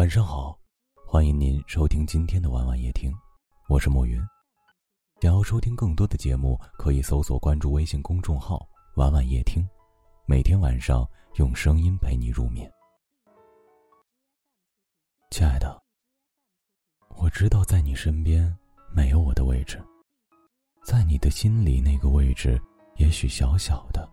[0.00, 0.58] 晚上好，
[1.06, 3.12] 欢迎您收听今天的晚晚夜听，
[3.68, 4.18] 我是莫云。
[5.20, 8.66] 想要收听更多的节目，可以搜索关注微信公众号
[8.96, 9.62] “晚晚夜听”，
[10.24, 12.66] 每天晚上用声音陪你入眠。
[15.32, 15.78] 亲爱的，
[17.18, 18.56] 我知道在你身边
[18.94, 19.78] 没有我的位置，
[20.82, 22.58] 在你的心里那个位置
[22.96, 24.08] 也许小小的，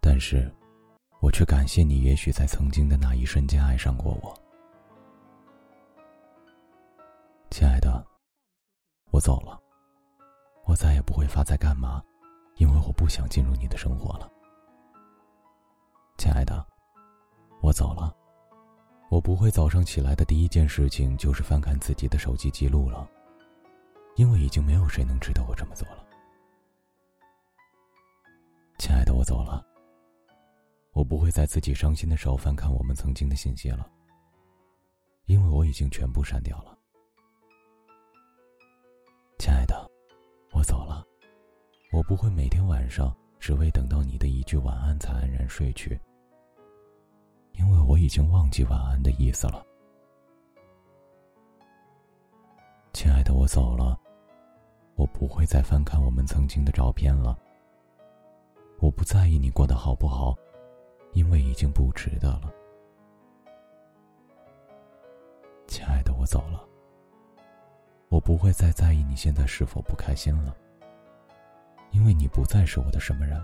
[0.00, 0.52] 但是。
[1.20, 4.34] 我却感谢你，也许在曾经的那一瞬间爱上过我，
[7.50, 8.02] 亲爱的，
[9.10, 9.60] 我走了，
[10.64, 12.02] 我再也不会发在干嘛，
[12.56, 14.30] 因为我不想进入你的生活了。
[16.16, 16.66] 亲爱的，
[17.60, 18.16] 我走了，
[19.10, 23.06] 我不会早上起来的第一件事情就是翻看自己的手机记录了，
[24.16, 26.06] 因为已经没有谁能值得我这么做了。
[28.78, 29.66] 亲爱的，我走了。
[31.00, 33.90] 我不会在自己伤心的时候翻看我们曾经的信息了，
[35.24, 36.76] 因为我已经全部删掉了。
[39.38, 39.90] 亲爱的，
[40.52, 41.02] 我走了，
[41.90, 45.98] 我不会每天晚上只为等到你的一句晚安才安然睡去，
[47.54, 49.64] 因为我已经忘记晚安的意思了。
[52.92, 53.98] 亲爱的，我走了，
[54.96, 57.38] 我不会再翻看我们曾经的照片了，
[58.80, 60.36] 我不在意你过得好不好。
[61.12, 62.52] 因为已经不值得了，
[65.66, 66.66] 亲爱的，我走了。
[68.08, 70.56] 我不会再在意你现在是否不开心了，
[71.92, 73.40] 因为你不再是我的什么人。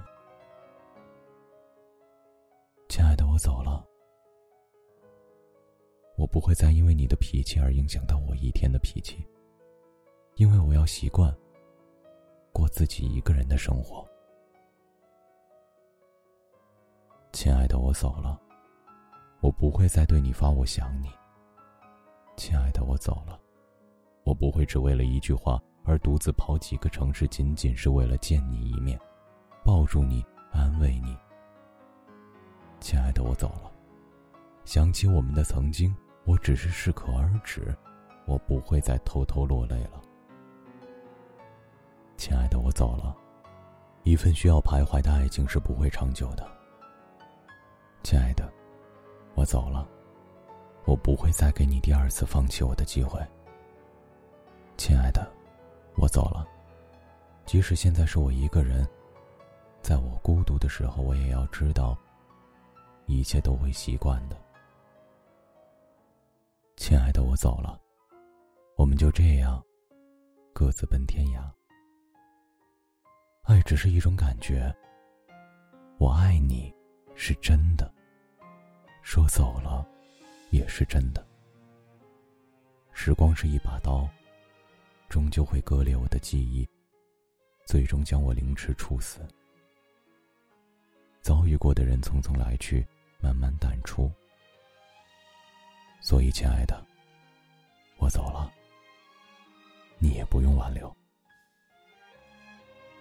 [2.89, 3.85] 亲爱的，我走了。
[6.17, 9.25] 我不会再因为你的脾气而影响到我一天的脾气，
[10.37, 11.35] 因为我要习惯
[12.53, 14.09] 过自己一个人的生活。
[17.37, 18.41] 亲爱的，我走了，
[19.41, 21.11] 我不会再对你发“我想你”。
[22.35, 23.39] 亲爱的，我走了，
[24.25, 28.99] 我不会只为了一句话而独自跑几个城市，仅仅是为了见你一面，
[29.63, 31.15] 抱住你，安慰你。
[32.81, 33.71] 亲爱的，我走了，
[34.65, 35.95] 想起我们的曾经，
[36.25, 37.77] 我只是适可而止，
[38.25, 40.01] 我不会再偷偷落泪了。
[42.17, 43.15] 亲爱的，我走了，
[44.05, 46.56] 一份需要徘徊的爱情是不会长久的。
[48.07, 48.49] 亲爱的，
[49.35, 49.85] 我走了，
[50.85, 53.21] 我不会再给你第二次放弃我的机会。
[54.77, 55.29] 亲爱的，
[55.97, 56.47] 我走了，
[57.47, 58.89] 即使现在是我一个人，
[59.83, 61.99] 在我孤独的时候，我也要知道，
[63.07, 64.37] 一切都会习惯的。
[66.77, 67.77] 亲爱的，我走了，
[68.77, 69.61] 我们就这样
[70.53, 71.43] 各自奔天涯。
[73.43, 74.73] 爱只是一种感觉，
[75.99, 76.73] 我爱你
[77.17, 77.93] 是真的。
[79.07, 79.87] 说走了，
[80.51, 81.25] 也是真的。
[82.93, 84.05] 时光是一把刀，
[85.09, 86.69] 终究会割裂我的记忆，
[87.65, 89.21] 最终将我凌迟处死。
[91.21, 92.85] 遭遇过的人匆匆来去，
[93.21, 94.11] 慢慢淡出。
[96.01, 96.85] 所以，亲爱的，
[97.99, 98.53] 我走了，
[99.99, 100.93] 你也不用挽留。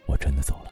[0.05, 0.71] 我真的走了。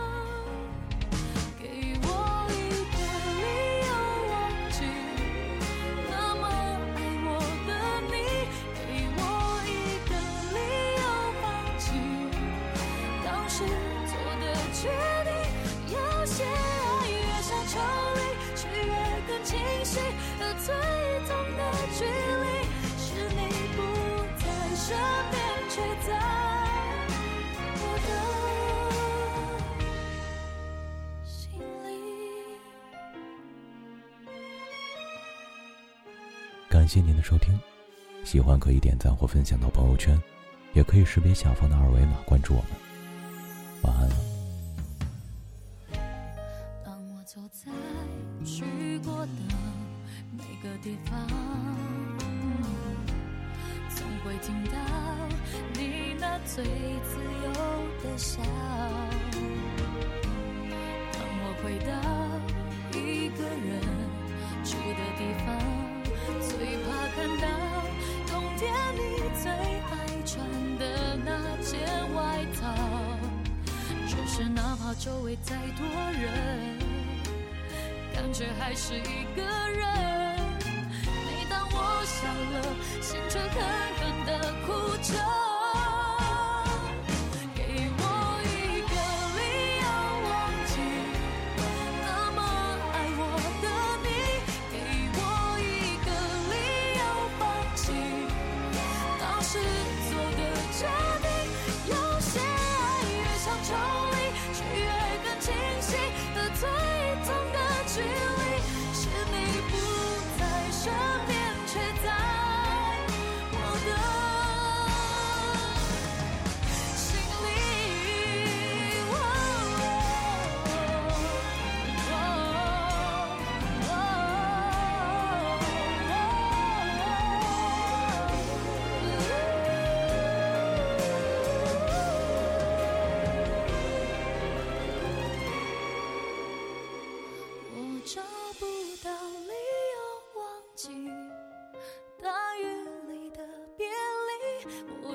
[36.91, 37.57] 谢您的收听，
[38.25, 40.21] 喜欢可以点赞或分享到朋友圈，
[40.73, 42.71] 也可以识别下方的二维码关注我们。
[43.83, 44.09] 晚安。
[46.83, 48.65] 当我走在在去
[49.05, 49.31] 过的
[50.33, 51.25] 每个地方，
[53.95, 54.77] 总会听到
[55.75, 57.53] 你那最自由
[58.03, 58.41] 的笑。
[74.41, 75.85] 是哪怕周围再多
[76.19, 76.79] 人，
[78.11, 79.87] 感觉还是一个人。
[81.27, 82.65] 每当我笑了，
[83.03, 83.53] 心却狠
[83.99, 85.50] 狠的哭着。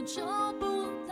[0.06, 0.22] 找
[0.60, 1.05] 不